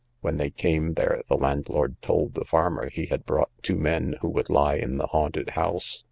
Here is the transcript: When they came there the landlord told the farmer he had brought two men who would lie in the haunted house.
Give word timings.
When 0.21 0.37
they 0.37 0.49
came 0.49 0.95
there 0.95 1.21
the 1.29 1.35
landlord 1.37 2.01
told 2.01 2.33
the 2.33 2.43
farmer 2.43 2.89
he 2.89 3.05
had 3.05 3.23
brought 3.23 3.51
two 3.61 3.75
men 3.75 4.15
who 4.21 4.29
would 4.29 4.49
lie 4.49 4.77
in 4.77 4.97
the 4.97 5.05
haunted 5.05 5.51
house. 5.51 5.99